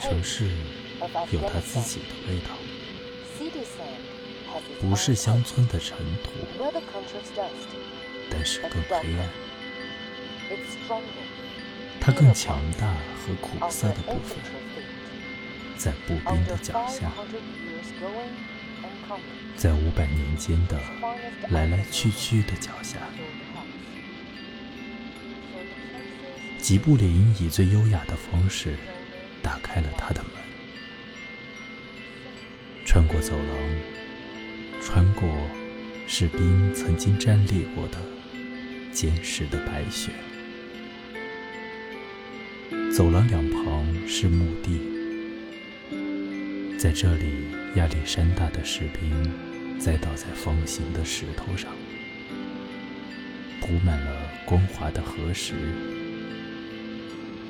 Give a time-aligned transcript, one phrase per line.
[0.00, 0.48] 城市
[1.30, 2.56] 有它自己的味道，
[4.80, 6.30] 不是乡村的尘土，
[8.30, 9.28] 但是更黑暗。
[12.00, 14.38] 它更强大和苦涩的部分，
[15.76, 17.12] 在步兵的脚下，
[19.56, 20.80] 在五百年间的
[21.50, 22.98] 来来去去的脚下。
[26.58, 28.76] 吉布林以最优雅的方式
[32.96, 35.28] 穿过走廊，穿过
[36.06, 37.98] 士兵曾经站立过的
[38.90, 40.12] 坚实的白雪。
[42.90, 44.80] 走廊两旁是墓地，
[46.78, 47.26] 在这里，
[47.74, 51.70] 亚历山大的士兵栽倒在方形的石头上，
[53.60, 55.52] 铺满了光滑的河石。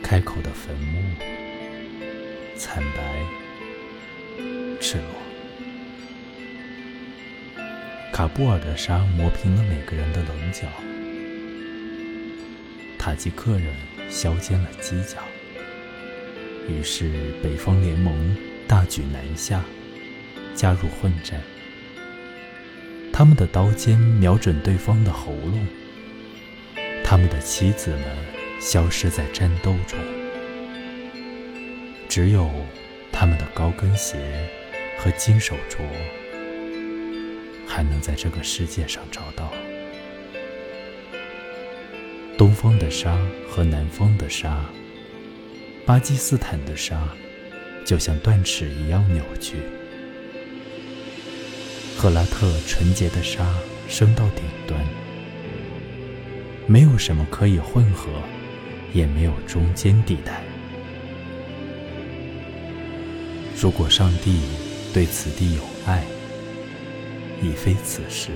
[0.03, 1.01] 开口的坟墓，
[2.56, 3.25] 惨白、
[4.81, 5.26] 赤裸。
[8.17, 10.67] 卡布尔的沙磨平了每个人的棱角，
[12.98, 13.75] 塔吉克人
[14.09, 15.19] 削尖了犄角。
[16.67, 18.34] 于是北方联盟
[18.67, 19.62] 大举南下，
[20.55, 21.39] 加入混战。
[23.12, 25.67] 他们的刀尖瞄准对方的喉咙，
[27.05, 28.03] 他们的妻子们。
[28.59, 29.98] 消失在战斗中，
[32.09, 32.50] 只有
[33.12, 34.17] 他们的高跟鞋
[34.98, 35.83] 和金手镯
[37.67, 39.53] 还能在这个世界上找到。
[42.39, 44.64] 东方的沙和南方的沙，
[45.84, 47.09] 巴基斯坦的沙，
[47.84, 49.56] 就像断齿一样扭曲。
[51.97, 53.55] 赫拉特纯洁的沙
[53.89, 54.81] 升到顶端，
[56.67, 58.10] 没有什么可以混合。
[58.93, 60.43] 也没有中间地带。
[63.60, 64.41] 如果上帝
[64.94, 66.03] 对此地有爱，
[67.43, 68.31] 已非此时；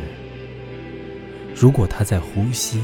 [1.55, 2.83] 如果他在呼吸，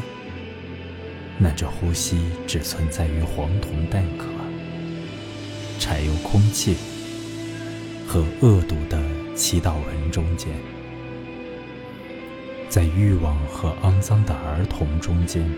[1.38, 4.26] 那这呼吸只存在于黄铜蛋壳、
[5.78, 6.76] 柴油空气
[8.06, 9.02] 和恶毒的
[9.34, 10.52] 祈祷文中间，
[12.68, 15.48] 在欲望和肮脏的儿童中间。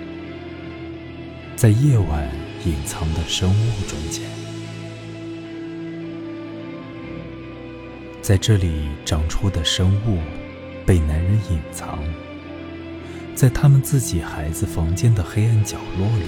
[1.54, 2.30] 在夜晚
[2.64, 4.22] 隐藏的生物中间，
[8.22, 10.18] 在这里长出的生物
[10.88, 12.02] 被男人隐藏，
[13.34, 16.24] 在他们自己孩子房间的黑暗角落里，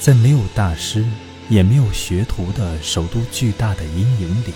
[0.00, 1.04] 在没有大师
[1.50, 4.54] 也没有学徒的首都巨大的阴影里，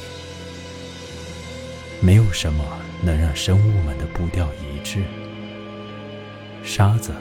[2.00, 2.64] 没有什么
[3.02, 5.04] 能让生物们的步调一致。
[6.64, 7.12] 沙子，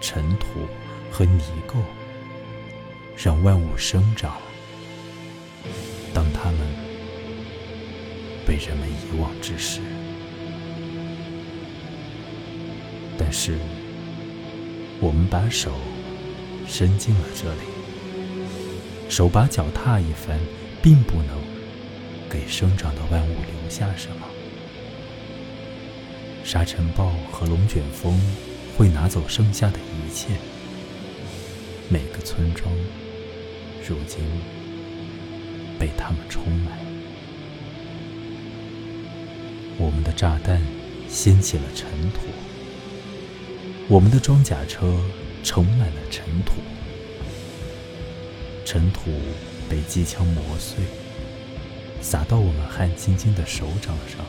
[0.00, 0.46] 尘土。
[1.16, 1.76] 和泥垢，
[3.16, 4.36] 让万物生长。
[6.12, 6.58] 当它们
[8.44, 9.80] 被人们遗忘之时，
[13.16, 13.58] 但是
[15.00, 15.72] 我们把手
[16.66, 17.60] 伸进了这里，
[19.08, 20.38] 手把脚踏一番，
[20.82, 21.38] 并不能
[22.28, 24.26] 给生长的万物留下什么。
[26.42, 28.20] 沙尘暴和龙卷风
[28.76, 30.30] 会拿走剩下的一切。
[31.88, 32.74] 每个村庄，
[33.88, 34.24] 如今
[35.78, 36.78] 被他们充满。
[39.78, 40.60] 我们的炸弹
[41.08, 42.20] 掀起了尘土，
[43.88, 44.98] 我们的装甲车
[45.42, 46.54] 盛满了尘土，
[48.64, 49.10] 尘土
[49.68, 50.84] 被机枪磨碎，
[52.00, 54.24] 洒到我们汗津津的手掌上，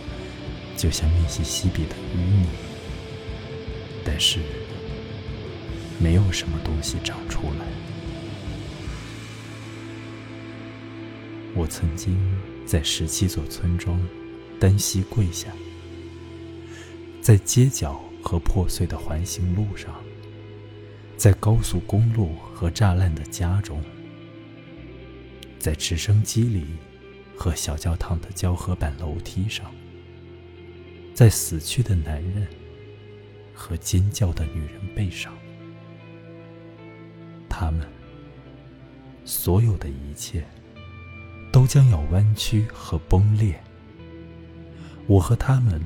[0.76, 2.48] 就像密西西比的淤泥。
[4.04, 4.40] 但是。
[5.98, 7.66] 没有什么东西长出来。
[11.54, 12.20] 我曾经
[12.66, 13.98] 在十七座村庄
[14.60, 15.48] 单膝跪下，
[17.22, 19.94] 在街角和破碎的环形路上，
[21.16, 23.80] 在高速公路和栅栏的家中，
[25.60, 26.66] 在直升机里
[27.38, 29.72] 和小教堂的胶合板楼梯上，
[31.14, 32.48] 在死去的男人
[33.54, 35.32] 和尖叫的女人背上。
[37.48, 37.88] 他们
[39.24, 40.44] 所有的一切
[41.54, 43.64] 都将要弯曲和崩裂，
[45.06, 45.80] 我和他们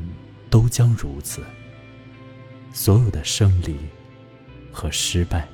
[0.49, 1.43] 都将如此。
[2.71, 3.77] 所有的胜利
[4.71, 5.47] 和失败，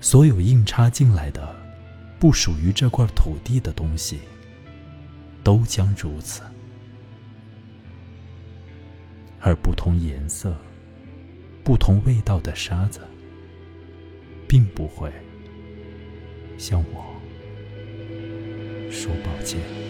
[0.00, 1.54] 所有硬插进来的
[2.18, 4.20] 不属于这块土地的东西，
[5.42, 6.42] 都将如此。
[9.40, 10.56] 而不同颜色、
[11.62, 13.00] 不同味道的沙子，
[14.48, 15.12] 并不会。
[16.58, 17.04] 像我
[18.90, 19.85] 说抱歉。